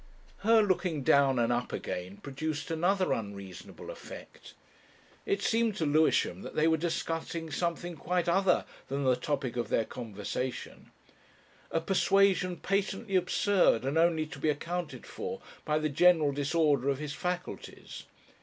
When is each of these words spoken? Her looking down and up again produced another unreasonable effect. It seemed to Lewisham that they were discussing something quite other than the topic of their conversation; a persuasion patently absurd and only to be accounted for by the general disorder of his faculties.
Her 0.37 0.63
looking 0.63 1.03
down 1.03 1.37
and 1.37 1.53
up 1.53 1.71
again 1.71 2.17
produced 2.17 2.71
another 2.71 3.13
unreasonable 3.13 3.91
effect. 3.91 4.55
It 5.27 5.43
seemed 5.43 5.75
to 5.75 5.85
Lewisham 5.85 6.41
that 6.41 6.55
they 6.55 6.67
were 6.67 6.75
discussing 6.75 7.51
something 7.51 7.95
quite 7.97 8.27
other 8.27 8.65
than 8.87 9.03
the 9.03 9.15
topic 9.15 9.57
of 9.57 9.69
their 9.69 9.85
conversation; 9.85 10.89
a 11.69 11.79
persuasion 11.81 12.57
patently 12.57 13.15
absurd 13.15 13.83
and 13.85 13.95
only 13.95 14.25
to 14.25 14.39
be 14.39 14.49
accounted 14.49 15.05
for 15.05 15.39
by 15.65 15.77
the 15.77 15.87
general 15.87 16.31
disorder 16.31 16.89
of 16.89 16.97
his 16.97 17.13
faculties. 17.13 18.05